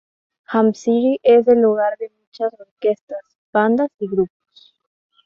Hampshire 0.45 1.19
es 1.21 1.47
el 1.47 1.63
hogar 1.63 1.95
de 1.99 2.09
muchas 2.25 2.59
orquestas, 2.59 3.19
bandas 3.53 3.91
y 3.99 4.07
grupos. 4.07 4.73